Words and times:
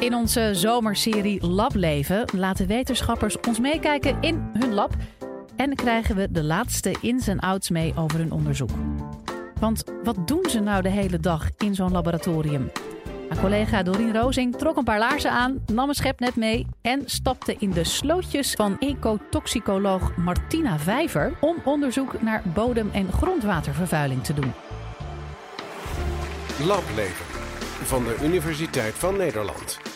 In 0.00 0.14
onze 0.14 0.50
zomerserie 0.52 1.46
Lableven 1.46 2.24
laten 2.36 2.66
wetenschappers 2.66 3.40
ons 3.40 3.58
meekijken 3.58 4.16
in 4.20 4.50
hun 4.52 4.72
lab 4.72 4.92
en 5.56 5.74
krijgen 5.74 6.16
we 6.16 6.30
de 6.30 6.42
laatste 6.42 6.94
ins 7.00 7.26
en 7.26 7.38
outs 7.38 7.70
mee 7.70 7.92
over 7.96 8.18
hun 8.18 8.32
onderzoek. 8.32 8.70
Want 9.58 9.84
wat 10.04 10.28
doen 10.28 10.44
ze 10.48 10.60
nou 10.60 10.82
de 10.82 10.88
hele 10.88 11.18
dag 11.18 11.48
in 11.58 11.74
zo'n 11.74 11.92
laboratorium? 11.92 12.70
Mijn 13.28 13.40
collega 13.40 13.82
Dorien 13.82 14.16
Rozing 14.16 14.56
trok 14.56 14.76
een 14.76 14.84
paar 14.84 14.98
laarzen 14.98 15.30
aan, 15.30 15.64
nam 15.72 15.88
een 15.88 15.94
schepnet 15.94 16.36
mee 16.36 16.66
en 16.80 17.02
stapte 17.04 17.56
in 17.58 17.70
de 17.70 17.84
slootjes 17.84 18.52
van 18.52 18.78
ecotoxicoloog 18.78 20.16
Martina 20.16 20.78
Vijver 20.78 21.32
om 21.40 21.56
onderzoek 21.64 22.22
naar 22.22 22.42
bodem- 22.54 22.90
en 22.92 23.12
grondwatervervuiling 23.12 24.24
te 24.24 24.34
doen. 24.34 24.52
Lableven 26.66 27.26
van 27.84 28.04
de 28.04 28.16
Universiteit 28.22 28.94
van 28.94 29.16
Nederland. 29.16 29.89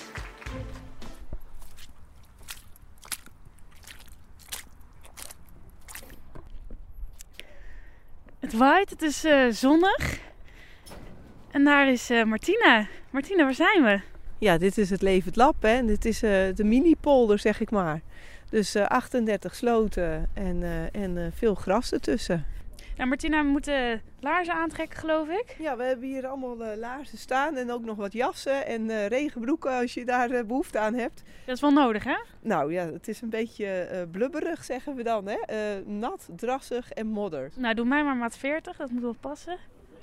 Het 8.58 8.90
het 8.90 9.02
is 9.02 9.24
eh, 9.24 9.46
zonnig. 9.50 10.18
En 11.50 11.64
daar 11.64 11.88
is 11.88 12.10
eh, 12.10 12.24
Martina. 12.24 12.86
Martina, 13.10 13.44
waar 13.44 13.54
zijn 13.54 13.82
we? 13.82 14.00
Ja, 14.38 14.58
dit 14.58 14.78
is 14.78 14.90
het 14.90 15.02
Levend 15.02 15.36
Lab 15.36 15.62
hè. 15.62 15.84
Dit 15.84 16.04
is 16.04 16.22
eh, 16.22 16.30
de 16.54 16.64
mini-polder, 16.64 17.38
zeg 17.38 17.60
ik 17.60 17.70
maar. 17.70 18.00
Dus 18.50 18.74
eh, 18.74 18.86
38 18.86 19.54
sloten 19.54 20.30
en, 20.32 20.62
en 20.92 21.32
veel 21.34 21.54
gras 21.54 21.92
ertussen. 21.92 22.46
Nou, 22.96 23.08
Martina, 23.08 23.42
we 23.42 23.48
moeten 23.48 24.02
laarzen 24.20 24.54
aantrekken, 24.54 24.98
geloof 24.98 25.28
ik. 25.28 25.56
Ja, 25.58 25.76
we 25.76 25.84
hebben 25.84 26.08
hier 26.08 26.26
allemaal 26.26 26.64
eh, 26.64 26.78
laarzen 26.78 27.18
staan 27.18 27.56
en 27.56 27.72
ook 27.72 27.84
nog 27.84 27.96
wat 27.96 28.12
jassen 28.12 28.66
en 28.66 28.90
eh, 28.90 29.06
regenbroeken 29.06 29.72
als 29.72 29.94
je 29.94 30.04
daar 30.04 30.30
eh, 30.30 30.44
behoefte 30.44 30.78
aan 30.78 30.94
hebt. 30.94 31.22
Dat 31.46 31.54
is 31.54 31.60
wel 31.60 31.70
nodig, 31.70 32.04
hè? 32.04 32.16
Nou 32.40 32.72
ja, 32.72 32.92
het 32.92 33.08
is 33.08 33.20
een 33.20 33.30
beetje 33.30 34.08
blubberig, 34.10 34.64
zeggen 34.64 34.94
we 34.94 35.02
dan. 35.02 35.26
Hè? 35.26 35.38
Nat, 35.84 36.28
drassig 36.36 36.90
en 36.90 37.06
modder. 37.06 37.50
Nou, 37.56 37.74
doe 37.74 37.84
mij 37.84 38.04
maar 38.04 38.16
maat 38.16 38.36
40, 38.36 38.76
dat 38.76 38.90
moet 38.90 39.02
wel 39.02 39.16
passen. 39.20 39.56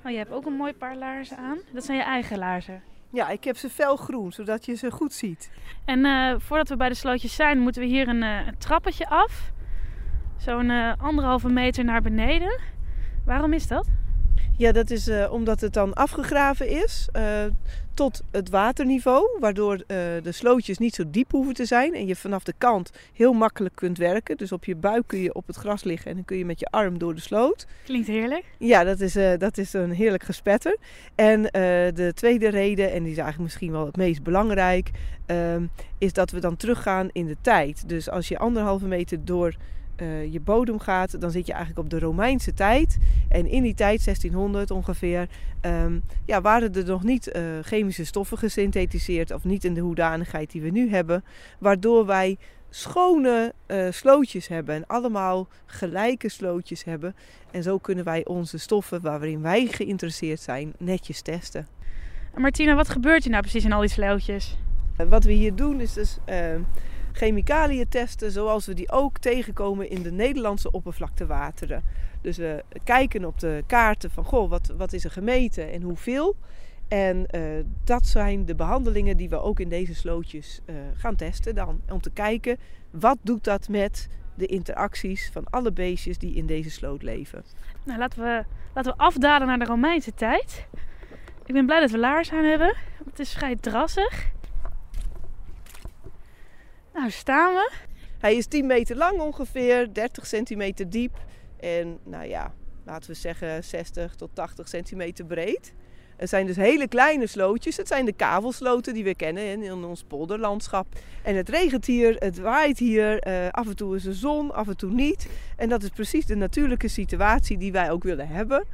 Oh, 0.04 0.10
je 0.10 0.16
hebt 0.16 0.32
ook 0.32 0.46
een 0.46 0.56
mooi 0.56 0.72
paar 0.72 0.96
laarzen 0.96 1.36
aan. 1.36 1.58
Dat 1.72 1.84
zijn 1.84 1.98
je 1.98 2.04
eigen 2.04 2.38
laarzen. 2.38 2.82
Ja, 3.10 3.28
ik 3.28 3.44
heb 3.44 3.56
ze 3.56 3.70
felgroen, 3.70 4.32
zodat 4.32 4.66
je 4.66 4.74
ze 4.74 4.90
goed 4.90 5.12
ziet. 5.12 5.50
En 5.84 6.00
voordat 6.40 6.68
we 6.68 6.76
bij 6.76 6.88
de 6.88 6.94
slootjes 6.94 7.34
zijn, 7.34 7.58
moeten 7.58 7.82
we 7.82 7.88
hier 7.88 8.08
een, 8.08 8.22
een 8.22 8.58
trappetje 8.58 9.08
af. 9.08 9.50
Zo'n 10.36 10.70
anderhalve 10.98 11.48
meter 11.48 11.84
naar 11.84 12.02
beneden. 12.02 12.60
Waarom 13.24 13.52
is 13.52 13.66
dat? 13.66 13.86
Ja, 14.56 14.72
dat 14.72 14.90
is 14.90 15.08
eh, 15.08 15.32
omdat 15.32 15.60
het 15.60 15.72
dan 15.72 15.94
afgegraven 15.94 16.68
is 16.68 17.08
eh, 17.12 17.44
tot 17.94 18.22
het 18.30 18.50
waterniveau. 18.50 19.36
Waardoor 19.40 19.74
eh, 19.74 19.96
de 20.22 20.32
slootjes 20.32 20.78
niet 20.78 20.94
zo 20.94 21.04
diep 21.10 21.30
hoeven 21.30 21.54
te 21.54 21.64
zijn. 21.64 21.94
En 21.94 22.06
je 22.06 22.16
vanaf 22.16 22.42
de 22.42 22.54
kant 22.58 22.90
heel 23.12 23.32
makkelijk 23.32 23.74
kunt 23.74 23.98
werken. 23.98 24.36
Dus 24.36 24.52
op 24.52 24.64
je 24.64 24.76
buik 24.76 25.06
kun 25.06 25.18
je 25.18 25.34
op 25.34 25.46
het 25.46 25.56
gras 25.56 25.84
liggen 25.84 26.10
en 26.10 26.16
dan 26.16 26.24
kun 26.24 26.36
je 26.36 26.44
met 26.44 26.60
je 26.60 26.66
arm 26.66 26.98
door 26.98 27.14
de 27.14 27.20
sloot. 27.20 27.66
Klinkt 27.84 28.06
heerlijk. 28.06 28.44
Ja, 28.58 28.84
dat 28.84 29.00
is, 29.00 29.12
dat 29.38 29.58
is 29.58 29.72
een 29.72 29.90
heerlijk 29.90 30.22
gespetter. 30.22 30.76
En 31.14 31.42
de 31.42 32.12
tweede 32.14 32.48
reden, 32.48 32.92
en 32.92 33.02
die 33.02 33.12
is 33.12 33.18
eigenlijk 33.18 33.38
misschien 33.38 33.72
wel 33.72 33.86
het 33.86 33.96
meest 33.96 34.22
belangrijk, 34.22 34.90
ehm, 35.26 35.66
is 35.98 36.12
dat 36.12 36.30
we 36.30 36.40
dan 36.40 36.56
teruggaan 36.56 37.08
in 37.12 37.26
de 37.26 37.36
tijd. 37.40 37.88
Dus 37.88 38.10
als 38.10 38.28
je 38.28 38.38
anderhalve 38.38 38.86
meter 38.86 39.24
door 39.24 39.54
eh, 40.02 40.32
je 40.32 40.40
bodem 40.40 40.78
gaat, 40.78 41.20
dan 41.20 41.30
zit 41.30 41.46
je 41.46 41.52
eigenlijk 41.52 41.84
op 41.84 41.90
de 41.90 41.98
Romeinse 41.98 42.54
tijd. 42.54 42.98
En 43.28 43.46
in 43.46 43.62
die 43.62 43.74
tijd, 43.74 44.04
1600 44.04 44.70
ongeveer, 44.70 45.28
ehm, 45.60 45.98
ja, 46.24 46.40
waren 46.40 46.74
er 46.74 46.84
nog 46.84 47.02
niet 47.02 47.30
eh, 47.30 47.42
chemische 47.62 48.04
stoffen 48.04 48.38
gesynthetiseerd 48.38 49.30
of 49.30 49.44
niet 49.44 49.64
in 49.64 49.74
de 49.74 49.80
hoedanigheid 49.80 50.50
die 50.50 50.62
we 50.62 50.70
nu 50.70 50.90
hebben, 50.90 51.24
waardoor 51.58 52.06
wij 52.06 52.38
schone 52.70 53.52
eh, 53.66 53.86
slootjes 53.90 54.48
hebben 54.48 54.74
en 54.74 54.86
allemaal 54.86 55.48
gelijke 55.66 56.28
slootjes 56.28 56.84
hebben. 56.84 57.14
En 57.50 57.62
zo 57.62 57.78
kunnen 57.78 58.04
wij 58.04 58.24
onze 58.24 58.58
stoffen 58.58 59.00
waarin 59.00 59.42
wij 59.42 59.66
geïnteresseerd 59.66 60.40
zijn 60.40 60.72
netjes 60.78 61.20
testen. 61.20 61.66
En 62.34 62.40
Martina, 62.40 62.74
wat 62.74 62.88
gebeurt 62.88 63.24
er 63.24 63.30
nou 63.30 63.42
precies 63.42 63.64
in 63.64 63.72
al 63.72 63.80
die 63.80 63.90
slootjes? 63.90 64.56
Wat 65.08 65.24
we 65.24 65.32
hier 65.32 65.54
doen 65.54 65.80
is 65.80 65.92
dus 65.92 66.18
eh, 66.24 66.54
chemicaliën 67.12 67.88
testen 67.88 68.30
zoals 68.30 68.66
we 68.66 68.74
die 68.74 68.90
ook 68.90 69.18
tegenkomen 69.18 69.90
in 69.90 70.02
de 70.02 70.12
Nederlandse 70.12 70.70
oppervlaktewateren. 70.70 71.82
Dus 72.20 72.36
we 72.36 72.64
kijken 72.84 73.24
op 73.24 73.38
de 73.38 73.64
kaarten 73.66 74.10
van 74.10 74.24
goh, 74.24 74.50
wat, 74.50 74.72
wat 74.76 74.92
is 74.92 75.04
er 75.04 75.10
gemeten 75.10 75.72
en 75.72 75.82
hoeveel. 75.82 76.36
En 76.88 77.26
eh, 77.26 77.42
dat 77.84 78.06
zijn 78.06 78.44
de 78.44 78.54
behandelingen 78.54 79.16
die 79.16 79.28
we 79.28 79.40
ook 79.40 79.60
in 79.60 79.68
deze 79.68 79.94
slootjes 79.94 80.60
eh, 80.64 80.74
gaan 80.96 81.16
testen 81.16 81.54
dan. 81.54 81.80
Om 81.90 82.00
te 82.00 82.10
kijken 82.10 82.56
wat 82.90 83.18
doet 83.22 83.44
dat 83.44 83.68
met 83.68 84.08
de 84.34 84.46
interacties 84.46 85.30
van 85.32 85.44
alle 85.50 85.72
beestjes 85.72 86.18
die 86.18 86.34
in 86.34 86.46
deze 86.46 86.70
sloot 86.70 87.02
leven. 87.02 87.44
Nou, 87.84 87.98
laten 87.98 88.22
we, 88.22 88.44
laten 88.74 88.92
we 88.92 88.98
afdalen 88.98 89.46
naar 89.46 89.58
de 89.58 89.64
Romeinse 89.64 90.14
tijd. 90.14 90.66
Ik 91.44 91.54
ben 91.54 91.66
blij 91.66 91.80
dat 91.80 91.90
we 91.90 91.98
laarzen 91.98 92.36
aan 92.36 92.44
hebben. 92.44 92.76
Het 93.04 93.18
is 93.18 93.32
vrij 93.32 93.56
drassig. 93.56 94.30
Nou, 96.94 97.10
staan 97.10 97.54
we. 97.54 97.70
Hij 98.18 98.36
is 98.36 98.46
10 98.46 98.66
meter 98.66 98.96
lang 98.96 99.20
ongeveer, 99.20 99.92
30 99.92 100.26
centimeter 100.26 100.90
diep 100.90 101.18
en 101.60 101.98
nou 102.04 102.24
ja, 102.24 102.54
laten 102.84 103.10
we 103.10 103.16
zeggen 103.16 103.64
60 103.64 104.14
tot 104.14 104.30
80 104.32 104.68
centimeter 104.68 105.24
breed. 105.24 105.74
Het 106.16 106.28
zijn 106.28 106.46
dus 106.46 106.56
hele 106.56 106.88
kleine 106.88 107.26
slootjes. 107.26 107.76
Het 107.76 107.88
zijn 107.88 108.04
de 108.04 108.12
kavelsloten 108.12 108.94
die 108.94 109.04
we 109.04 109.14
kennen 109.14 109.62
in, 109.62 109.84
ons 109.84 110.02
polderlandschap. 110.02 110.86
En 111.22 111.36
het 111.36 111.48
regent 111.48 111.86
hier, 111.86 112.16
het 112.18 112.38
waait 112.38 112.78
hier. 112.78 113.18
eh, 113.18 113.48
af 113.48 113.66
en 113.66 113.76
toe 113.76 113.96
is 113.96 114.04
er 114.04 114.14
zon, 114.14 114.54
af 114.54 114.68
en 114.68 114.76
toe 114.76 114.90
niet. 114.90 115.28
En 115.56 115.68
dat 115.68 115.82
is 115.82 115.88
precies 115.88 116.26
de 116.26 116.34
natuurlijke 116.34 116.88
situatie 116.88 117.58
die 117.58 117.72
wij 117.72 117.90
ook 117.90 118.02
willen 118.02 118.28
hebben. 118.28 118.64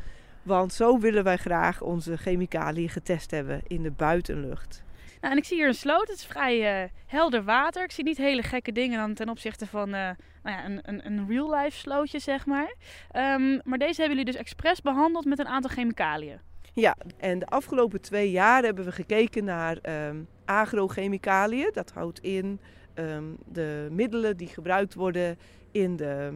Want 0.43 0.73
zo 0.73 0.99
willen 0.99 1.25
wij 1.25 1.37
graag 1.37 1.83
onze 1.83 2.17
chemicaliën 2.17 2.89
getest 2.89 3.31
hebben 3.31 3.61
in 3.67 3.83
de 3.83 3.91
buitenlucht. 3.91 4.83
Nou, 5.21 5.33
en 5.33 5.39
ik 5.39 5.45
zie 5.45 5.57
hier 5.57 5.67
een 5.69 5.75
sloot. 5.75 6.09
Het 6.09 6.17
is 6.17 6.27
vrij 6.27 6.83
eh, 6.83 6.91
helder 7.07 7.45
water. 7.45 7.85
Ik 7.85 7.91
zie 7.91 8.05
niet 8.05 8.17
hele 8.17 8.43
gekke 8.43 8.73
dingen 8.73 8.99
dan 8.99 9.15
ten 9.15 9.29
opzichte 9.29 9.67
van 9.67 9.95
eh, 9.95 10.11
nou 10.43 10.57
ja, 10.57 10.65
een, 10.65 10.81
een, 10.83 11.07
een 11.07 11.27
real-life 11.29 11.77
slootje, 11.77 12.19
zeg 12.19 12.47
maar. 12.47 12.75
Ehm, 13.11 13.59
maar 13.65 13.79
deze 13.79 14.01
hebben 14.01 14.19
jullie 14.19 14.33
dus 14.33 14.41
expres 14.41 14.81
behandeld 14.81 15.25
met 15.25 15.39
een 15.39 15.49
aantal 15.49 15.71
chemicaliën. 15.71 16.41
Ja, 16.75 16.97
en 17.17 17.39
de 17.39 17.47
afgelopen 17.47 18.01
twee 18.01 18.31
jaar 18.31 18.63
hebben 18.63 18.85
we 18.85 18.93
gekeken 18.93 19.45
naar 19.45 19.77
ehm 19.77 20.17
agrochemicaliën. 20.45 21.71
Dat 21.73 21.91
houdt 21.91 22.19
in 22.19 22.61
ehm, 22.95 23.25
de 23.47 23.89
middelen 23.91 24.37
die 24.37 24.49
gebruikt 24.49 24.95
worden 24.95 25.39
in 25.71 25.97
de 25.97 26.33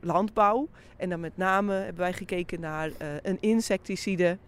landbouw. 0.00 0.68
En 0.96 1.08
dan 1.08 1.20
met 1.20 1.36
name 1.36 1.72
hebben 1.72 2.02
wij 2.02 2.12
gekeken 2.12 2.60
naar 2.60 2.90
eh, 2.98 3.08
een 3.22 3.38
insecticide. 3.40 4.38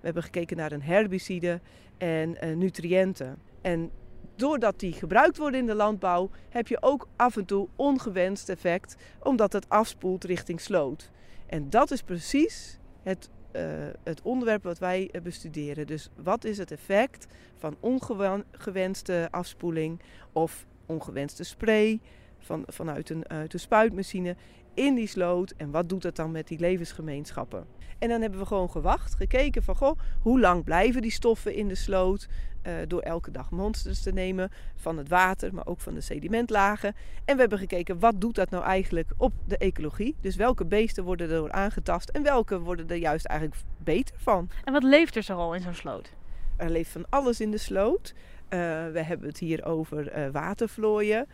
We 0.00 0.04
hebben 0.04 0.22
gekeken 0.22 0.56
naar 0.56 0.72
een 0.72 0.82
herbicide 0.82 1.60
en 1.98 2.40
eh, 2.40 2.56
nutriënten. 2.56 3.38
En 3.60 3.90
doordat 4.36 4.80
die 4.80 4.92
gebruikt 4.92 5.36
worden 5.36 5.60
in 5.60 5.66
de 5.66 5.74
landbouw, 5.74 6.30
heb 6.48 6.68
je 6.68 6.82
ook 6.82 7.08
af 7.16 7.36
en 7.36 7.44
toe 7.44 7.68
ongewenst 7.76 8.48
effect, 8.48 8.96
omdat 9.22 9.52
het 9.52 9.68
afspoelt 9.68 10.24
richting 10.24 10.60
sloot. 10.60 11.10
En 11.46 11.70
dat 11.70 11.90
is 11.90 12.02
precies 12.02 12.78
het 13.02 13.30
eh, 13.56 13.62
het 14.04 14.22
onderwerp 14.22 14.62
wat 14.62 14.78
wij 14.78 15.08
eh, 15.12 15.22
bestuderen. 15.22 15.86
Dus 15.86 16.08
wat 16.22 16.44
is 16.44 16.58
het 16.58 16.70
effect 16.70 17.26
van 17.56 17.76
ongewenste 17.80 19.28
afspoeling 19.30 20.00
of 20.32 20.66
ongewenste 20.86 21.44
spray 21.44 22.00
van, 22.38 22.64
vanuit 22.66 23.10
een, 23.10 23.24
een 23.26 23.48
spuitmachine 23.54 24.36
in 24.74 24.94
die 24.94 25.06
sloot 25.06 25.54
en 25.56 25.70
wat 25.70 25.88
doet 25.88 26.02
dat 26.02 26.16
dan 26.16 26.30
met 26.30 26.48
die 26.48 26.58
levensgemeenschappen? 26.58 27.66
En 27.98 28.08
dan 28.08 28.20
hebben 28.20 28.38
we 28.38 28.46
gewoon 28.46 28.70
gewacht, 28.70 29.14
gekeken 29.14 29.62
van 29.62 29.76
goh, 29.76 29.98
hoe 30.20 30.40
lang 30.40 30.64
blijven 30.64 31.02
die 31.02 31.10
stoffen 31.10 31.54
in 31.54 31.68
de 31.68 31.74
sloot 31.74 32.28
eh, 32.66 32.74
door 32.86 33.00
elke 33.00 33.30
dag 33.30 33.50
monsters 33.50 34.02
te 34.02 34.12
nemen 34.12 34.50
van 34.76 34.98
het 34.98 35.08
water, 35.08 35.54
maar 35.54 35.66
ook 35.66 35.80
van 35.80 35.94
de 35.94 36.00
sedimentlagen. 36.00 36.94
En 37.24 37.34
we 37.34 37.40
hebben 37.40 37.58
gekeken 37.58 37.98
wat 37.98 38.20
doet 38.20 38.34
dat 38.34 38.50
nou 38.50 38.64
eigenlijk 38.64 39.10
op 39.16 39.32
de 39.44 39.58
ecologie? 39.58 40.16
Dus 40.20 40.36
welke 40.36 40.64
beesten 40.64 41.04
worden 41.04 41.30
erdoor 41.30 41.52
aangetast 41.52 42.08
en 42.08 42.22
welke 42.22 42.60
worden 42.60 42.88
er 42.88 42.96
juist 42.96 43.26
eigenlijk 43.26 43.60
beter 43.78 44.16
van? 44.18 44.50
En 44.64 44.72
wat 44.72 44.82
leeft 44.82 45.16
er 45.16 45.22
zoal 45.22 45.54
in 45.54 45.60
zo'n 45.60 45.74
sloot? 45.74 46.12
Er 46.56 46.70
leeft 46.70 46.90
van 46.90 47.04
alles 47.08 47.40
in 47.40 47.50
de 47.50 47.58
sloot. 47.58 48.14
Eh, 48.48 48.58
we 48.92 49.02
hebben 49.02 49.28
het 49.28 49.38
hier 49.38 49.64
over 49.64 50.08
eh, 50.08 50.30
watervlooien, 50.30 51.26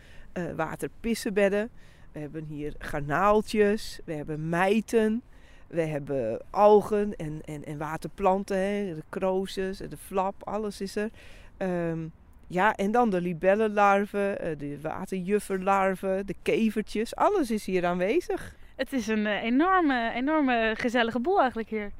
waterpissenbedden. 0.55 1.69
We 2.11 2.19
hebben 2.19 2.43
hier 2.43 2.75
garnaaltjes, 2.77 3.99
we 4.05 4.13
hebben 4.13 4.49
mijten, 4.49 5.23
we 5.73 5.81
hebben 5.81 6.39
algen 6.49 7.15
en, 7.15 7.41
en, 7.45 7.65
en 7.65 7.77
waterplanten, 7.77 8.57
hè, 8.57 8.95
de 8.95 9.03
krooses, 9.09 9.77
de 9.77 9.97
flap, 9.97 10.35
alles 10.43 10.81
is 10.81 10.95
er. 10.95 11.09
Ehm, 11.57 12.07
ja, 12.47 12.75
en 12.75 12.91
dan 12.91 13.09
de 13.09 13.21
libellenlarven, 13.21 14.39
eh, 14.39 14.57
de 14.57 14.81
waterjufferlarven, 14.81 16.25
de 16.25 16.35
kevertjes, 16.41 17.15
alles 17.15 17.51
is 17.51 17.65
hier 17.65 17.85
aanwezig. 17.85 18.55
Het 18.75 18.93
is 18.93 19.07
een 19.07 19.25
eh, 19.25 19.43
enorme, 19.43 20.11
enorme 20.13 20.73
gezellige 20.77 21.19
boel 21.19 21.39
eigenlijk 21.39 21.69
hier. 21.69 21.91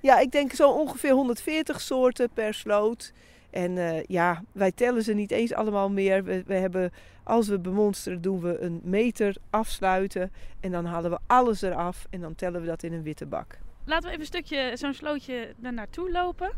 Ja, 0.00 0.18
ik 0.18 0.30
denk 0.30 0.52
zo 0.52 0.70
ongeveer 0.70 1.12
140 1.12 1.80
soorten 1.80 2.28
per 2.34 2.54
sloot. 2.54 3.12
En 3.50 3.78
eh, 3.78 4.02
ja, 4.04 4.42
wij 4.52 4.72
tellen 4.72 5.02
ze 5.02 5.12
niet 5.12 5.30
eens 5.30 5.52
allemaal 5.54 5.90
meer. 5.90 6.24
We, 6.24 6.42
we 6.46 6.54
hebben, 6.54 6.90
als 7.22 7.48
we 7.48 7.58
bemonsteren, 7.58 8.20
doen 8.20 8.40
we 8.40 8.58
een 8.58 8.80
meter 8.84 9.36
afsluiten. 9.50 10.32
En 10.60 10.70
dan 10.70 10.84
halen 10.84 11.10
we 11.10 11.18
alles 11.26 11.62
eraf 11.62 12.06
en 12.10 12.20
dan 12.20 12.34
tellen 12.34 12.60
we 12.60 12.66
dat 12.66 12.82
in 12.82 12.92
een 12.92 13.02
witte 13.02 13.26
bak. 13.26 13.58
Laten 13.84 14.02
we 14.02 14.08
even 14.08 14.20
een 14.20 14.26
stukje, 14.26 14.70
zo'n 14.76 14.94
slootje 14.94 15.54
daar 15.56 15.72
naartoe 15.72 16.10
lopen. 16.10 16.50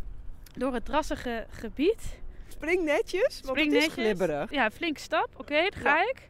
Door 0.57 0.75
het 0.75 0.85
drassige 0.85 1.47
gebied. 1.51 2.19
Spring 2.49 2.85
netjes, 2.85 3.41
want 3.41 3.59
Spring 3.59 3.73
het 3.73 3.83
is 3.83 3.87
netjes. 3.87 4.05
glibberig. 4.05 4.51
Ja, 4.51 4.71
flinke 4.71 5.01
stap. 5.01 5.29
Oké, 5.37 5.55
daar 5.55 5.73
ga 5.73 6.01
ik. 6.03 6.29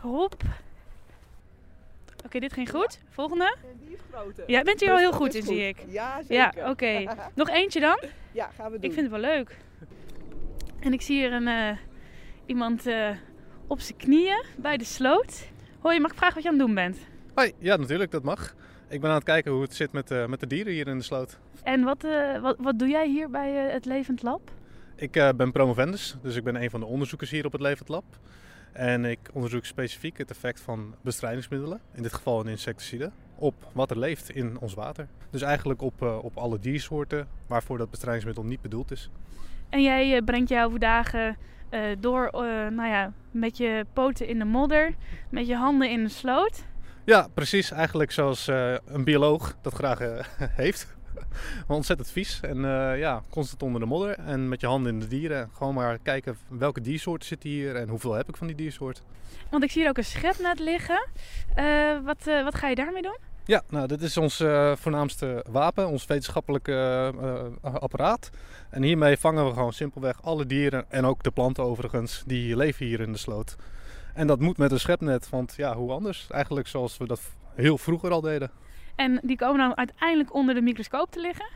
Hop. 0.00 0.42
Oké, 2.24 2.38
dit 2.38 2.52
ging 2.52 2.70
goed. 2.70 3.00
Volgende. 3.08 3.56
En 3.62 3.78
die 3.86 3.94
is 3.94 4.00
groter. 4.12 4.44
Jij 4.46 4.62
bent 4.62 4.80
hier 4.80 4.90
al 4.90 4.96
heel 4.98 5.12
goed 5.12 5.34
in, 5.34 5.42
zie 5.42 5.68
ik. 5.68 5.76
Ja, 5.88 6.20
Ja, 6.28 6.52
zeker. 6.52 6.68
oké. 6.70 7.04
Nog 7.34 7.48
eentje 7.48 7.80
dan? 7.80 7.98
Ja, 8.32 8.50
gaan 8.56 8.70
we 8.72 8.78
doen. 8.78 8.90
Ik 8.90 8.92
vind 8.96 9.10
het 9.12 9.20
wel 9.20 9.30
leuk. 9.30 9.56
En 10.80 10.92
ik 10.92 11.02
zie 11.02 11.16
hier 11.18 11.32
een, 11.32 11.48
eh, 11.48 11.76
iemand 12.46 12.86
eh, 12.86 13.10
op 13.66 13.80
zijn 13.80 13.98
knieën 13.98 14.44
bij 14.56 14.76
de 14.76 14.84
sloot. 14.84 15.48
Hoi, 15.80 16.00
mag 16.00 16.10
ik 16.10 16.16
vragen 16.16 16.34
wat 16.34 16.42
je 16.42 16.48
aan 16.48 16.56
het 16.56 16.66
doen 16.66 16.74
bent? 16.74 16.98
Hoi, 17.34 17.52
ja 17.58 17.76
natuurlijk, 17.76 18.10
dat 18.10 18.22
mag. 18.22 18.54
Ik 18.88 19.00
ben 19.00 19.10
aan 19.10 19.16
het 19.16 19.24
kijken 19.24 19.52
hoe 19.52 19.62
het 19.62 19.74
zit 19.74 19.92
met, 19.92 20.10
eh, 20.10 20.26
met 20.26 20.40
de 20.40 20.46
dieren 20.46 20.72
hier 20.72 20.86
in 20.88 20.98
de 20.98 21.04
sloot. 21.04 21.38
En 21.62 21.82
wat, 21.84 22.04
eh, 22.04 22.40
wat, 22.40 22.56
wat 22.58 22.78
doe 22.78 22.88
jij 22.88 23.08
hier 23.08 23.30
bij 23.30 23.50
het 23.52 23.84
Levend 23.84 24.22
Lab? 24.22 24.50
Ik 24.96 25.16
eh, 25.16 25.28
ben 25.36 25.52
promovendus, 25.52 26.16
dus 26.22 26.36
ik 26.36 26.44
ben 26.44 26.62
een 26.62 26.70
van 26.70 26.80
de 26.80 26.86
onderzoekers 26.86 27.30
hier 27.30 27.44
op 27.46 27.52
het 27.52 27.60
Levend 27.60 27.88
Lab. 27.88 28.04
En 28.76 29.04
ik 29.04 29.18
onderzoek 29.32 29.64
specifiek 29.64 30.18
het 30.18 30.30
effect 30.30 30.60
van 30.60 30.94
bestrijdingsmiddelen, 31.00 31.80
in 31.94 32.02
dit 32.02 32.12
geval 32.12 32.40
een 32.40 32.46
insecticide, 32.46 33.10
op 33.34 33.54
wat 33.72 33.90
er 33.90 33.98
leeft 33.98 34.30
in 34.30 34.58
ons 34.58 34.74
water. 34.74 35.08
Dus 35.30 35.42
eigenlijk 35.42 35.82
op, 35.82 36.02
eh, 36.02 36.24
op 36.24 36.36
alle 36.36 36.58
diersoorten 36.58 37.28
waarvoor 37.46 37.78
dat 37.78 37.90
bestrijdingsmiddel 37.90 38.44
niet 38.44 38.60
bedoeld 38.60 38.90
is. 38.90 39.10
En 39.68 39.82
jij 39.82 40.16
eh, 40.16 40.24
brengt 40.24 40.48
jouw 40.48 40.78
dagen 40.78 41.36
eh, 41.68 41.80
door 41.98 42.30
nou 42.72 42.88
ja, 42.88 43.12
met 43.30 43.56
je 43.56 43.86
poten 43.92 44.28
in 44.28 44.38
de 44.38 44.44
modder, 44.44 44.94
met 45.30 45.46
je 45.46 45.56
handen 45.56 45.90
in 45.90 46.04
de 46.04 46.10
sloot. 46.10 46.64
Ja, 47.04 47.28
precies. 47.34 47.70
Eigenlijk 47.70 48.12
zoals 48.12 48.46
een 48.86 49.04
bioloog 49.04 49.56
dat 49.62 49.74
graag 49.74 49.98
heeft. 50.62 50.95
Ontzettend 51.66 52.10
vies. 52.10 52.40
En 52.42 52.56
eh, 52.64 52.98
ja, 52.98 53.22
constant 53.30 53.62
onder 53.62 53.80
de 53.80 53.86
modder. 53.86 54.18
En 54.18 54.48
met 54.48 54.60
je 54.60 54.66
handen 54.66 54.92
in 54.92 55.00
de 55.00 55.08
dieren. 55.08 55.50
Gewoon 55.52 55.74
maar 55.74 55.98
kijken 56.02 56.36
welke 56.48 56.80
diersoorten 56.80 57.28
zitten 57.28 57.50
hier 57.50 57.76
en 57.76 57.88
hoeveel 57.88 58.12
heb 58.12 58.28
ik 58.28 58.36
van 58.36 58.46
die 58.46 58.56
diersoorten. 58.56 59.04
Want 59.50 59.62
ik 59.62 59.70
zie 59.70 59.80
hier 59.80 59.90
ook 59.90 59.98
een 59.98 60.04
schepnet 60.04 60.58
liggen. 60.58 61.08
Eh, 61.54 61.98
wat, 62.04 62.26
eh, 62.26 62.44
wat 62.44 62.54
ga 62.54 62.68
je 62.68 62.74
daarmee 62.74 63.02
doen? 63.02 63.16
Ja, 63.44 63.62
nou, 63.68 63.86
dit 63.86 64.02
is 64.02 64.16
ons 64.16 64.36
voornaamste 64.74 65.44
wapen, 65.50 65.88
ons 65.88 66.06
wetenschappelijke 66.06 67.12
apparaat. 67.62 68.30
En 68.70 68.82
hiermee 68.82 69.16
vangen 69.16 69.46
we 69.46 69.52
gewoon 69.52 69.72
simpelweg 69.72 70.22
alle 70.22 70.46
dieren 70.46 70.84
en 70.88 71.04
ook 71.04 71.22
de 71.22 71.30
planten 71.30 71.64
overigens 71.64 72.22
die 72.26 72.56
leven 72.56 72.86
hier 72.86 73.00
in 73.00 73.12
de 73.12 73.18
sloot. 73.18 73.56
En 74.14 74.26
dat 74.26 74.40
moet 74.40 74.56
met 74.56 74.72
een 74.72 74.80
schepnet, 74.80 75.28
want 75.28 75.54
ja, 75.56 75.74
hoe 75.74 75.92
anders? 75.92 76.26
Eigenlijk 76.30 76.68
zoals 76.68 76.96
we 76.96 77.06
dat 77.06 77.20
heel 77.54 77.78
vroeger 77.78 78.10
al 78.10 78.20
deden. 78.20 78.50
En 78.96 79.20
die 79.22 79.36
komen 79.36 79.58
dan 79.58 79.76
uiteindelijk 79.76 80.34
onder 80.34 80.54
de 80.54 80.60
microscoop 80.60 81.10
te 81.10 81.20
liggen. 81.20 81.46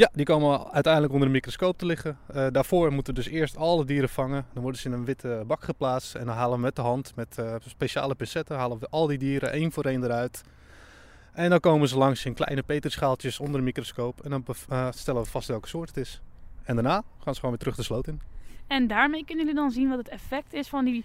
Ja, 0.00 0.10
die 0.12 0.24
komen 0.24 0.70
uiteindelijk 0.72 1.12
onder 1.12 1.28
de 1.28 1.34
microscoop 1.34 1.78
te 1.78 1.86
liggen. 1.86 2.18
Eh, 2.26 2.46
daarvoor 2.50 2.92
moeten 2.92 3.14
we 3.14 3.20
dus 3.20 3.30
eerst 3.30 3.56
alle 3.56 3.84
dieren 3.84 4.08
vangen. 4.08 4.46
Dan 4.52 4.62
worden 4.62 4.80
ze 4.80 4.88
in 4.88 4.94
een 4.94 5.04
witte 5.04 5.44
bak 5.46 5.62
geplaatst. 5.62 6.14
En 6.14 6.26
dan 6.26 6.34
halen 6.34 6.56
we 6.56 6.62
met 6.62 6.76
de 6.76 6.82
hand, 6.82 7.12
met 7.16 7.38
eh, 7.38 7.54
speciale 7.66 8.14
pincetten, 8.14 8.56
halen 8.56 8.78
we 8.78 8.86
al 8.90 9.06
die 9.06 9.18
dieren 9.18 9.52
één 9.52 9.72
voor 9.72 9.84
één 9.84 10.04
eruit. 10.04 10.42
En 11.32 11.50
dan 11.50 11.60
komen 11.60 11.88
ze 11.88 11.98
langs 11.98 12.24
in 12.24 12.34
kleine 12.34 12.62
peterschaaltjes 12.62 13.40
onder 13.40 13.56
de 13.56 13.66
microscoop. 13.66 14.20
En 14.20 14.30
dan 14.30 14.44
eh, 14.68 14.88
stellen 14.90 15.22
we 15.22 15.28
vast 15.28 15.48
welke 15.48 15.68
soort 15.68 15.88
het 15.88 15.98
is. 15.98 16.20
En 16.62 16.74
daarna 16.74 17.02
gaan 17.18 17.34
ze 17.34 17.40
gewoon 17.40 17.50
weer 17.50 17.58
terug 17.58 17.76
de 17.76 17.82
sloot 17.82 18.06
in. 18.06 18.20
En 18.66 18.86
daarmee 18.86 19.24
kunnen 19.24 19.44
jullie 19.44 19.60
dan 19.60 19.70
zien 19.70 19.88
wat 19.88 19.98
het 19.98 20.08
effect 20.08 20.52
is 20.52 20.68
van 20.68 20.84
die 20.84 21.04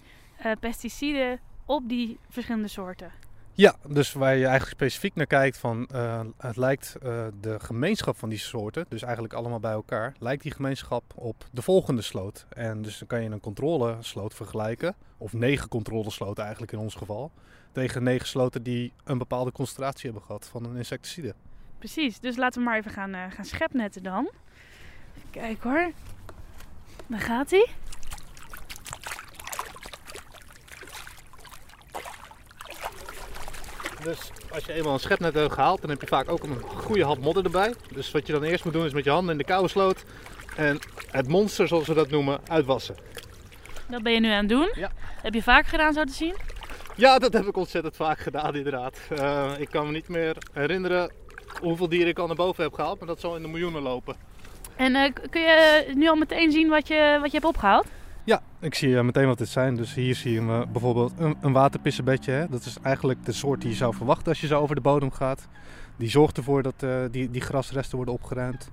pesticiden 0.60 1.40
op 1.66 1.90
die 1.90 2.20
verschillende 2.30 2.68
soorten. 2.68 3.12
Ja, 3.58 3.76
dus 3.88 4.14
waar 4.14 4.36
je 4.36 4.46
eigenlijk 4.46 4.74
specifiek 4.74 5.16
naar 5.16 5.26
kijkt 5.26 5.58
van 5.58 5.86
eh, 5.86 6.22
het 6.38 6.58
lijkt 6.58 6.96
eh, 7.02 7.26
de 7.42 7.60
gemeenschap 7.60 8.18
van 8.18 8.30
die 8.30 8.38
soorten, 8.38 8.86
dus 8.90 9.02
eigenlijk 9.02 9.34
allemaal 9.34 9.60
bij 9.60 9.72
elkaar, 9.72 10.16
lijkt 10.20 10.44
die 10.44 10.52
gemeenschap 10.52 11.04
op 11.16 11.46
de 11.52 11.62
volgende 11.62 12.02
sloot. 12.02 12.46
En 12.50 12.82
dus 12.82 12.98
dan 12.98 13.08
kan 13.08 13.24
je 13.24 13.30
een 13.30 13.40
controlesloot 13.40 14.34
vergelijken, 14.34 14.96
of 15.18 15.34
negen 15.34 15.70
controlesloten 15.70 16.44
eigenlijk 16.44 16.74
in 16.74 16.80
ons 16.80 16.96
geval, 16.96 17.32
tegen 17.72 18.04
negen 18.04 18.28
sloten 18.28 18.64
die 18.64 18.94
een 19.04 19.18
bepaalde 19.18 19.52
concentratie 19.52 20.06
hebben 20.06 20.24
gehad 20.24 20.48
van 20.48 20.66
een 20.66 20.76
insecticide. 20.76 21.36
Precies, 21.78 22.20
dus 22.20 22.36
laten 22.36 22.62
we 22.62 22.68
maar 22.68 22.78
even 22.78 22.92
gaan, 22.92 23.14
eh, 23.14 23.24
gaan 23.30 23.46
schepnetten 23.46 24.04
dan. 24.04 24.30
Kijken 25.30 25.70
hoor. 25.70 25.92
Daar 27.08 27.20
gaat 27.20 27.52
hij. 27.52 27.70
Dus 34.06 34.32
als 34.54 34.66
je 34.66 34.74
eenmaal 34.74 34.94
een 34.94 35.00
schepnet 35.00 35.34
hebt 35.34 35.54
gehaald, 35.54 35.82
dan 35.82 35.90
heb 35.90 36.02
je 36.02 36.08
vaak 36.08 36.30
ook 36.30 36.44
een 36.44 36.62
goede 36.62 37.04
hap 37.04 37.20
modder 37.20 37.44
erbij. 37.44 37.74
Dus 37.94 38.12
wat 38.12 38.28
je 38.28 38.34
dan 38.34 38.44
eerst 38.44 38.64
moet 38.64 38.74
doen 38.74 38.86
is 38.86 38.94
met 38.94 39.04
je 39.04 39.10
handen 39.10 39.32
in 39.32 39.38
de 39.38 39.44
koude 39.44 39.70
sloot 39.70 40.04
en 40.56 40.80
het 41.12 41.28
monster, 41.28 41.68
zoals 41.68 41.88
we 41.88 41.94
dat 41.94 42.10
noemen, 42.10 42.40
uitwassen. 42.48 42.96
Dat 43.88 44.04
ben 44.04 44.14
je 44.14 44.20
nu 44.20 44.30
aan 44.30 44.38
het 44.38 44.50
doen. 44.50 44.72
Ja. 44.76 44.92
Heb 45.22 45.34
je 45.34 45.44
vaak 45.44 45.68
gedaan 45.68 45.94
zo 45.94 46.04
te 46.04 46.14
zien? 46.14 46.36
Ja, 46.96 47.18
dat 47.18 47.34
heb 47.34 47.46
ik 47.46 47.58
ontzettend 47.58 47.96
vaak 47.96 48.20
gedaan 48.20 48.56
inderdaad. 48.56 48.98
Eh, 49.10 49.52
ik 49.58 49.70
kan 49.70 49.86
me 49.86 49.92
niet 49.92 50.08
meer 50.08 50.38
herinneren 50.54 51.12
hoeveel 51.62 51.90
dieren 51.90 52.08
ik 52.08 52.20
al 52.20 52.28
naar 52.28 52.36
boven 52.36 52.64
heb 52.64 52.74
gehaald, 52.74 53.00
maar 53.00 53.08
dat 53.08 53.20
zal 53.20 53.36
in 53.36 53.42
de 53.42 53.48
miljoenen 53.48 53.82
lopen. 53.82 54.16
En 54.76 54.96
eh, 54.96 55.12
kun 55.30 55.42
je 55.42 55.86
nu 55.94 56.08
al 56.08 56.16
meteen 56.16 56.52
zien 56.52 56.70
wat 56.70 56.88
je, 56.88 57.18
wat 57.22 57.32
je 57.32 57.38
hebt 57.38 57.50
opgehaald? 57.50 57.86
Ik 58.60 58.76
zie 58.76 58.98
eh, 58.98 59.04
meteen 59.04 59.28
wat 59.28 59.38
dit 59.38 59.48
zijn. 59.48 59.76
Dus 59.76 59.94
hier 59.94 60.16
zien 60.16 60.48
we 60.48 60.66
bijvoorbeeld 60.72 61.14
een, 61.42 61.54
waterpissebedje. 61.54 62.32
Hè. 62.32 62.48
Dat 62.48 62.66
is 62.66 62.78
eigenlijk 62.82 63.26
de 63.26 63.32
soort 63.32 63.62
die 63.62 63.70
je 63.70 63.76
zou 63.76 63.96
verwachten 63.96 64.28
als 64.28 64.42
je 64.42 64.48
zo 64.48 64.60
over 64.60 64.76
de 64.76 64.82
bodem 64.82 65.12
gaat. 65.12 65.48
Die 65.98 66.10
zorgt 66.10 66.38
ervoor 66.38 66.64
dat 66.64 66.84
eh, 66.84 67.00
die, 67.12 67.30
die 67.30 67.42
grasresten 67.42 67.96
worden 67.96 68.14
opgeruimd. 68.14 68.72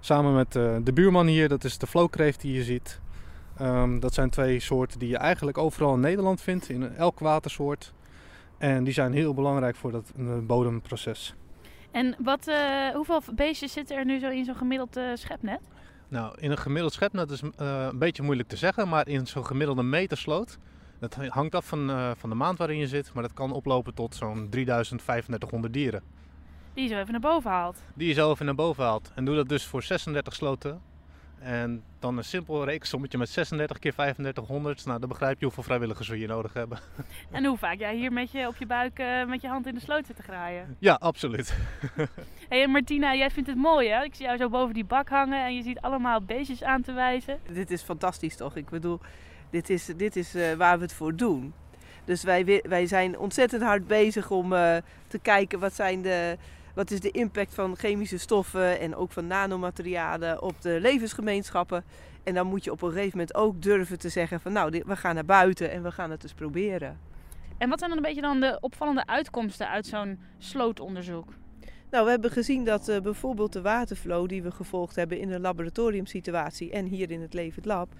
Samen 0.00 0.34
met 0.34 0.56
eh, 0.56 0.76
de 0.82 0.92
buurman 0.92 1.26
hier, 1.26 1.48
dat 1.48 1.64
is 1.64 1.78
de 1.78 1.86
vlookreeft 1.86 2.40
die 2.40 2.52
je 2.52 2.62
ziet. 2.62 3.00
Ehm, 3.56 3.98
dat 3.98 4.14
zijn 4.14 4.30
twee 4.30 4.60
soorten 4.60 4.98
die 4.98 5.08
je 5.08 5.16
eigenlijk 5.16 5.58
overal 5.58 5.94
in 5.94 6.00
Nederland 6.00 6.40
vindt, 6.40 6.68
in 6.68 6.96
elk 6.96 7.18
watersoort. 7.18 7.92
En 8.58 8.84
die 8.84 8.92
zijn 8.92 9.12
heel 9.12 9.34
belangrijk 9.34 9.76
voor 9.76 9.90
dat 9.90 10.12
bodemproces. 10.46 11.34
En 11.90 12.16
wat, 12.18 12.50
hoeveel 12.94 13.22
beestjes 13.34 13.72
zitten 13.72 13.96
er 13.96 14.04
nu 14.04 14.18
zo 14.18 14.28
in 14.28 14.44
zo'n 14.44 14.54
gemiddeld 14.54 15.00
schepnet? 15.14 15.60
Nou, 16.10 16.34
in 16.38 16.50
een 16.50 16.58
gemiddeld 16.58 16.92
schepnet 16.92 17.30
is 17.30 17.40
eh, 17.40 17.86
een 17.90 17.98
beetje 17.98 18.22
moeilijk 18.22 18.48
te 18.48 18.56
zeggen, 18.56 18.88
maar 18.88 19.08
in 19.08 19.26
zo'n 19.26 19.46
gemiddelde 19.46 19.82
metersloot, 19.82 20.58
dat 20.98 21.14
hangt 21.14 21.54
af 21.54 21.66
van, 21.66 21.90
eh, 21.90 22.10
van 22.16 22.30
de 22.30 22.36
maand 22.36 22.58
waarin 22.58 22.78
je 22.78 22.86
zit, 22.86 23.12
maar 23.12 23.22
dat 23.22 23.32
kan 23.32 23.52
oplopen 23.52 23.94
tot 23.94 24.14
zo'n 24.14 24.48
3500 24.50 25.72
dieren. 25.72 26.02
Die 26.74 26.82
je 26.82 26.88
zo 26.88 26.98
even 26.98 27.12
naar 27.12 27.20
boven 27.20 27.50
haalt. 27.50 27.82
Die 27.94 28.08
je 28.08 28.14
zo 28.14 28.30
even 28.30 28.46
naar 28.46 28.54
boven 28.54 28.84
haalt. 28.84 29.12
En 29.14 29.24
doe 29.24 29.36
dat 29.36 29.48
dus 29.48 29.66
voor 29.66 29.82
36 29.82 30.34
sloten. 30.34 30.80
En 31.40 31.82
dan 31.98 32.16
een 32.16 32.24
simpel 32.24 32.64
rekensommetje 32.64 33.18
met 33.18 33.28
36 33.28 33.78
keer 33.78 33.92
3500. 33.94 34.84
Nou, 34.86 35.00
dan 35.00 35.08
begrijp 35.08 35.38
je 35.38 35.44
hoeveel 35.44 35.62
vrijwilligers 35.62 36.08
we 36.08 36.16
hier 36.16 36.28
nodig 36.28 36.52
hebben. 36.52 36.78
En 37.30 37.44
hoe 37.44 37.58
vaak 37.58 37.78
jij 37.78 37.94
hier 37.96 38.12
met 38.12 38.30
je 38.30 38.46
op 38.46 38.56
je 38.56 38.66
buik 38.66 38.98
eh, 38.98 39.24
met 39.24 39.40
je 39.40 39.48
hand 39.48 39.66
in 39.66 39.74
de 39.74 39.80
sloot 39.80 40.06
zit 40.06 40.16
te 40.16 40.22
graaien. 40.22 40.76
Ja, 40.78 40.94
absoluut. 40.94 41.54
Hé 42.48 42.56
en 42.56 42.70
Martina, 42.70 43.14
jij 43.14 43.30
vindt 43.30 43.48
het 43.48 43.58
mooi 43.58 43.88
hè? 43.88 44.02
Ik 44.04 44.14
zie 44.14 44.24
jou 44.24 44.36
zo 44.38 44.48
boven 44.48 44.74
die 44.74 44.84
bak 44.84 45.08
hangen 45.08 45.44
en 45.44 45.54
je 45.54 45.62
ziet 45.62 45.80
allemaal 45.80 46.20
beestjes 46.22 46.62
aan 46.62 46.82
te 46.82 46.92
wijzen. 46.92 47.38
Dit 47.52 47.70
is 47.70 47.82
fantastisch 47.82 48.36
toch? 48.36 48.56
Ik 48.56 48.68
bedoel, 48.68 49.00
dit 49.50 49.70
is, 49.70 49.84
dit 49.96 50.16
is 50.16 50.34
eh, 50.34 50.52
waar 50.52 50.76
we 50.76 50.82
het 50.82 50.92
voor 50.94 51.16
doen. 51.16 51.52
Dus 52.04 52.22
wij, 52.22 52.44
wi- 52.44 52.62
wij 52.68 52.86
zijn 52.86 53.18
ontzettend 53.18 53.62
hard 53.62 53.86
bezig 53.86 54.30
om 54.30 54.52
eh, 54.52 54.76
te 55.06 55.18
kijken 55.18 55.58
wat, 55.58 55.72
zijn 55.74 56.02
de, 56.02 56.36
wat 56.80 56.90
is 56.90 57.00
de 57.00 57.10
impact 57.10 57.54
van 57.54 57.76
chemische 57.76 58.18
stoffen 58.18 58.80
en 58.80 58.94
ook 58.94 59.12
van 59.12 59.26
nanomaterialen 59.26 60.42
op 60.42 60.60
de 60.60 60.78
levensgemeenschappen. 60.80 61.84
En 62.22 62.34
dan 62.34 62.46
moet 62.46 62.64
je 62.64 62.72
op 62.72 62.82
een 62.82 62.92
gegeven 62.92 63.18
moment 63.18 63.34
ook 63.34 63.62
durven 63.62 63.98
te 63.98 64.08
zeggen 64.08 64.40
van 64.40 64.52
nou, 64.52 64.82
we 64.86 64.96
gaan 64.96 65.14
naar 65.14 65.24
buiten 65.24 65.70
en 65.70 65.82
we 65.82 65.90
gaan 65.90 66.10
het 66.10 66.22
eens 66.22 66.32
proberen. 66.32 66.98
En 67.58 67.68
wat 67.68 67.78
zijn 67.78 67.90
dan 67.90 67.98
een 67.98 68.06
beetje 68.06 68.20
dan 68.20 68.40
de 68.40 68.58
opvallende 68.60 69.06
uitkomsten 69.06 69.68
uit 69.68 69.86
zo'n 69.86 70.18
slootonderzoek? 70.38 71.32
Nou, 71.90 72.04
we 72.04 72.10
hebben 72.10 72.30
gezien 72.30 72.64
dat 72.64 72.88
eh, 72.88 73.00
bijvoorbeeld 73.00 73.52
de 73.52 73.62
waterflow 73.62 74.28
die 74.28 74.42
we 74.42 74.50
gevolgd 74.50 74.96
hebben 74.96 75.18
in 75.18 75.30
een 75.30 75.40
laboratoriumsituatie 75.40 76.70
en 76.70 76.86
hier 76.86 77.10
in 77.10 77.20
het 77.20 77.34
Levend 77.34 77.64
Lab, 77.66 77.92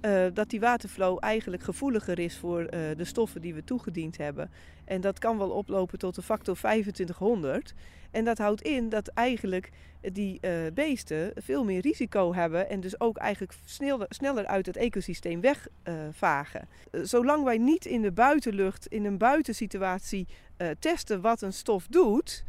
eh, 0.00 0.24
dat 0.34 0.50
die 0.50 0.60
waterflow 0.60 1.16
eigenlijk 1.20 1.62
gevoeliger 1.62 2.18
is 2.18 2.36
voor 2.36 2.64
eh, 2.64 2.80
de 2.96 3.04
stoffen 3.04 3.40
die 3.40 3.54
we 3.54 3.64
toegediend 3.64 4.16
hebben. 4.16 4.50
En 4.84 5.00
dat 5.00 5.18
kan 5.18 5.38
wel 5.38 5.50
oplopen 5.50 5.98
tot 5.98 6.16
een 6.16 6.22
factor 6.22 6.54
2500. 6.56 7.74
En 8.10 8.24
dat 8.24 8.38
houdt 8.38 8.62
in 8.62 8.88
dat 8.88 9.08
eigenlijk 9.08 9.70
die 10.00 10.40
eh, 10.40 10.52
beesten 10.74 11.32
veel 11.36 11.64
meer 11.64 11.80
risico 11.80 12.34
hebben 12.34 12.68
en 12.68 12.80
dus 12.80 13.00
ook 13.00 13.16
eigenlijk 13.16 13.54
sneller, 13.64 14.06
sneller 14.08 14.46
uit 14.46 14.66
het 14.66 14.76
ecosysteem 14.76 15.40
wegvagen. 15.40 16.68
Zolang 16.90 17.44
wij 17.44 17.58
niet 17.58 17.86
in 17.86 18.02
de 18.02 18.12
buitenlucht, 18.12 18.86
in 18.86 19.04
een 19.04 19.18
buitensituatie 19.18 20.26
testen 20.78 21.20
wat 21.20 21.42
een 21.42 21.52
stof 21.52 21.86
doet, 21.86 22.44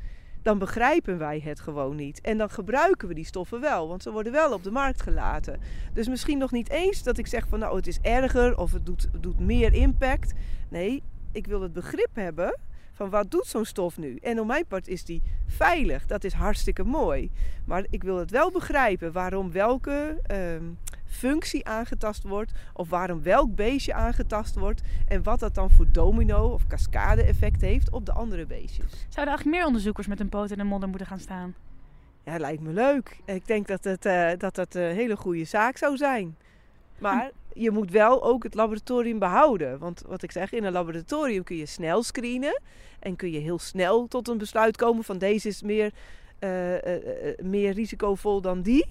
dan 0.46 0.58
begrijpen 0.58 1.18
wij 1.18 1.42
het 1.44 1.60
gewoon 1.60 1.96
niet. 1.96 2.22
En 2.22 2.38
dan 2.38 2.50
gebruiken 2.50 3.08
we 3.08 3.14
die 3.14 3.25
stoffen 3.25 3.62
wel, 3.62 3.88
want 3.88 4.04
ze 4.04 4.12
worden 4.12 4.32
wel 4.32 4.54
op 4.54 4.64
de 4.64 4.72
markt 4.72 5.02
gelaten. 5.02 5.60
Dus 5.94 6.08
misschien 6.08 6.38
nog 6.38 6.52
niet 6.52 6.70
eens 6.70 7.04
dat 7.04 7.18
ik 7.18 7.28
zeg 7.28 7.48
van 7.48 7.60
nou 7.60 7.75
het 7.75 7.88
is 7.88 8.00
erger 8.02 8.58
of 8.58 8.72
het 8.72 8.86
doet, 8.86 9.08
doet 9.20 9.40
meer 9.40 9.74
impact. 9.74 10.34
Nee, 10.70 11.04
ik 11.32 11.48
wil 11.48 11.62
het 11.62 11.74
begrip 11.74 12.10
hebben 12.14 12.60
van 12.94 13.10
wat 13.10 13.32
doet 13.32 13.46
zo'n 13.46 13.66
stof 13.66 13.98
nu? 13.98 14.16
En 14.16 14.40
op 14.40 14.48
mijn 14.48 14.66
part 14.66 14.88
is 14.88 15.06
die 15.06 15.22
veilig. 15.48 16.06
Dat 16.06 16.24
is 16.24 16.34
hartstikke 16.34 16.84
mooi. 16.84 17.32
Maar 17.66 17.86
ik 17.90 18.04
wil 18.04 18.18
het 18.18 18.32
wel 18.32 18.52
begrijpen 18.52 19.12
waarom 19.12 19.52
welke 19.52 20.20
ehm, 20.24 20.64
functie 21.06 21.66
aangetast 21.66 22.24
wordt. 22.24 22.52
Of 22.74 22.90
waarom 22.90 23.24
welk 23.24 23.56
beestje 23.56 23.94
aangetast 23.94 24.56
wordt. 24.56 24.82
En 25.08 25.24
wat 25.24 25.40
dat 25.40 25.56
dan 25.56 25.72
voor 25.72 25.86
domino 25.92 26.48
of 26.48 26.68
cascade 26.68 27.24
effect 27.24 27.62
heeft 27.62 27.90
op 27.90 28.06
de 28.06 28.12
andere 28.12 28.46
beestjes. 28.46 28.92
Zouden 28.92 29.28
eigenlijk 29.28 29.58
meer 29.58 29.66
onderzoekers 29.66 30.08
met 30.08 30.20
een 30.20 30.30
poot 30.30 30.52
in 30.52 30.58
de 30.58 30.64
modder 30.64 30.90
moeten 30.90 31.08
gaan 31.08 31.20
staan? 31.20 31.56
Ja, 32.24 32.38
lijkt 32.38 32.62
me 32.62 32.72
leuk. 32.72 33.18
Ik 33.26 33.48
denk 33.48 33.68
dat 33.68 33.84
het, 33.84 34.06
uh, 34.06 34.32
dat 34.38 34.56
het 34.56 34.76
een 34.76 34.96
hele 34.96 35.16
goede 35.16 35.44
zaak 35.44 35.78
zou 35.78 35.98
zijn. 35.98 36.36
Maar 36.98 37.32
je 37.54 37.72
moet 37.72 37.92
wel 37.92 38.24
ook 38.24 38.44
het 38.44 38.54
laboratorium 38.54 39.20
behouden. 39.20 39.80
Want 39.80 40.04
wat 40.08 40.24
ik 40.24 40.32
zeg, 40.32 40.52
in 40.52 40.64
een 40.64 40.72
laboratorium 40.72 41.44
kun 41.44 41.56
je 41.56 41.66
snel 41.66 42.04
screenen. 42.04 42.62
En 43.00 43.16
kun 43.16 43.32
je 43.32 43.40
heel 43.40 43.60
snel 43.60 44.08
tot 44.08 44.28
een 44.28 44.38
besluit 44.38 44.78
komen 44.78 45.04
van 45.04 45.18
deze 45.18 45.48
is 45.48 45.62
meer, 45.62 45.92
uh, 46.40 46.74
uh, 46.74 46.80
meer 47.42 47.74
risicovol 47.74 48.42
dan 48.42 48.62
die. 48.62 48.86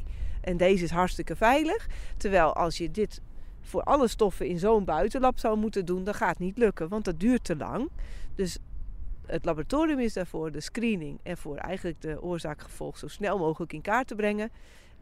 En 0.44 0.56
deze 0.56 0.84
is 0.84 0.90
hartstikke 0.90 1.36
veilig. 1.36 1.86
Terwijl 2.16 2.54
als 2.54 2.78
je 2.78 2.90
dit 2.90 3.20
voor 3.60 3.82
alle 3.82 4.08
stoffen 4.08 4.46
in 4.46 4.58
zo'n 4.58 4.84
buitenlab 4.84 5.38
zou 5.38 5.58
moeten 5.58 5.84
doen, 5.84 6.04
dan 6.04 6.14
gaat 6.14 6.28
het 6.28 6.38
niet 6.38 6.58
lukken. 6.58 6.88
Want 6.88 7.04
dat 7.04 7.20
duurt 7.20 7.44
te 7.44 7.56
lang. 7.56 7.90
Dus 8.34 8.58
het 9.26 9.44
laboratorium 9.44 9.98
is 9.98 10.12
daarvoor 10.12 10.52
de 10.52 10.60
screening 10.60 11.18
en 11.22 11.36
voor 11.36 11.56
eigenlijk 11.56 12.00
de 12.00 12.22
oorzaak-gevolg 12.22 12.98
zo 12.98 13.08
snel 13.08 13.38
mogelijk 13.38 13.72
in 13.72 13.80
kaart 13.80 14.06
te 14.06 14.14
brengen. 14.14 14.50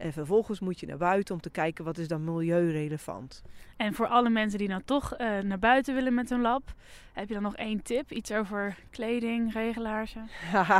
En 0.03 0.13
vervolgens 0.13 0.59
moet 0.59 0.79
je 0.79 0.85
naar 0.85 0.97
buiten 0.97 1.35
om 1.35 1.41
te 1.41 1.49
kijken 1.49 1.85
wat 1.85 1.97
is 1.97 2.07
dan 2.07 2.23
milieurelevant. 2.23 3.43
En 3.77 3.93
voor 3.93 4.07
alle 4.07 4.29
mensen 4.29 4.59
die 4.59 4.67
nou 4.67 4.81
toch 4.85 5.19
uh, 5.19 5.39
naar 5.39 5.59
buiten 5.59 5.95
willen 5.95 6.13
met 6.13 6.29
hun 6.29 6.41
lab, 6.41 6.73
heb 7.13 7.27
je 7.27 7.33
dan 7.33 7.43
nog 7.43 7.55
één 7.55 7.81
tip? 7.81 8.11
Iets 8.11 8.31
over 8.31 8.77
kleding, 8.89 9.53
regelaars? 9.53 10.15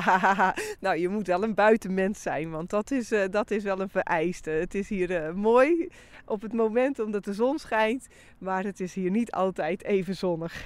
nou, 0.79 0.97
je 0.97 1.09
moet 1.09 1.27
wel 1.27 1.43
een 1.43 1.53
buitenmens 1.53 2.21
zijn, 2.21 2.49
want 2.49 2.69
dat 2.69 2.91
is, 2.91 3.11
uh, 3.11 3.23
dat 3.29 3.51
is 3.51 3.63
wel 3.63 3.79
een 3.79 3.89
vereiste. 3.89 4.49
Het 4.49 4.75
is 4.75 4.89
hier 4.89 5.11
uh, 5.11 5.33
mooi 5.33 5.89
op 6.25 6.41
het 6.41 6.53
moment 6.53 6.99
omdat 6.99 7.23
de 7.23 7.33
zon 7.33 7.59
schijnt, 7.59 8.07
maar 8.37 8.63
het 8.63 8.79
is 8.79 8.93
hier 8.93 9.11
niet 9.11 9.31
altijd 9.31 9.83
even 9.83 10.15
zonnig. 10.15 10.65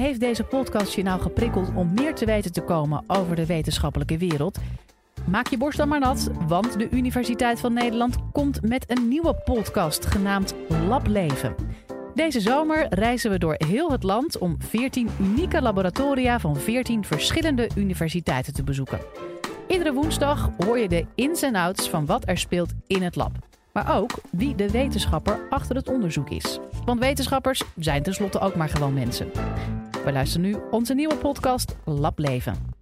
Heeft 0.00 0.20
deze 0.20 0.44
podcast 0.44 0.94
je 0.94 1.02
nou 1.02 1.20
geprikkeld 1.20 1.68
om 1.74 1.94
meer 1.94 2.14
te 2.14 2.24
weten 2.24 2.52
te 2.52 2.60
komen 2.60 3.04
over 3.06 3.36
de 3.36 3.46
wetenschappelijke 3.46 4.18
wereld? 4.18 4.58
Maak 5.26 5.46
je 5.46 5.58
borst 5.58 5.78
dan 5.78 5.88
maar 5.88 6.00
nat, 6.00 6.30
want 6.46 6.78
de 6.78 6.88
Universiteit 6.90 7.60
van 7.60 7.72
Nederland 7.72 8.16
komt 8.32 8.62
met 8.62 8.84
een 8.90 9.08
nieuwe 9.08 9.34
podcast 9.34 10.06
genaamd 10.06 10.54
Lableven. 10.88 11.54
Deze 12.14 12.40
zomer 12.40 12.86
reizen 12.88 13.30
we 13.30 13.38
door 13.38 13.54
heel 13.58 13.90
het 13.90 14.02
land 14.02 14.38
om 14.38 14.56
14 14.58 15.08
unieke 15.20 15.62
laboratoria 15.62 16.40
van 16.40 16.56
14 16.56 17.04
verschillende 17.04 17.68
universiteiten 17.74 18.52
te 18.52 18.62
bezoeken. 18.62 19.00
Iedere 19.68 19.92
woensdag 19.92 20.50
hoor 20.58 20.78
je 20.78 20.88
de 20.88 21.06
ins 21.14 21.42
en 21.42 21.54
outs 21.54 21.88
van 21.88 22.06
wat 22.06 22.28
er 22.28 22.38
speelt 22.38 22.72
in 22.86 23.02
het 23.02 23.16
lab. 23.16 23.32
Maar 23.72 23.96
ook 23.96 24.10
wie 24.30 24.54
de 24.54 24.70
wetenschapper 24.70 25.46
achter 25.50 25.76
het 25.76 25.88
onderzoek 25.88 26.30
is. 26.30 26.58
Want 26.84 27.00
wetenschappers 27.00 27.62
zijn 27.76 28.02
tenslotte 28.02 28.40
ook 28.40 28.54
maar 28.54 28.68
gewoon 28.68 28.94
mensen. 28.94 29.30
We 30.04 30.12
luisteren 30.12 30.46
nu 30.46 30.56
onze 30.70 30.94
nieuwe 30.94 31.16
podcast 31.16 31.76
Lab 31.84 32.18
Leven. 32.18 32.79